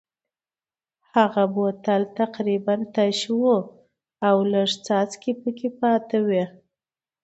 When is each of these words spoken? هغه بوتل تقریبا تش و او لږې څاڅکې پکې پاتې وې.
هغه 1.13 1.43
بوتل 1.53 2.01
تقریبا 2.19 2.75
تش 2.93 3.19
و 3.41 3.55
او 4.27 4.37
لږې 4.51 4.75
څاڅکې 4.85 5.31
پکې 5.41 5.69
پاتې 5.79 6.17
وې. 6.27 6.43